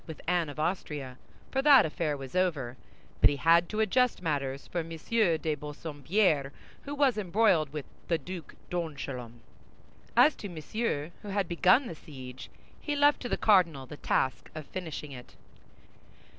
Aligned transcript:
with 0.07 0.19
Anne 0.25 0.49
of 0.49 0.59
Austria—for 0.59 1.61
that 1.61 1.85
affair 1.85 2.17
was 2.17 2.35
over—but 2.35 3.29
he 3.29 3.35
had 3.35 3.69
to 3.69 3.79
adjust 3.81 4.19
matters 4.23 4.65
for 4.65 4.79
M. 4.79 4.89
de 4.89 5.53
Bassompierre, 5.53 6.51
who 6.85 6.95
was 6.95 7.19
embroiled 7.19 7.71
with 7.71 7.85
the 8.07 8.17
Duc 8.17 8.55
d'Angoulême. 8.71 9.41
As 10.17 10.33
to 10.37 10.49
Monsieur, 10.49 11.11
who 11.21 11.27
had 11.27 11.47
begun 11.47 11.85
the 11.85 11.93
siege, 11.93 12.49
he 12.81 12.95
left 12.95 13.21
to 13.21 13.29
the 13.29 13.37
cardinal 13.37 13.85
the 13.85 13.97
task 13.97 14.49
of 14.55 14.65
finishing 14.65 15.11
it. 15.11 15.35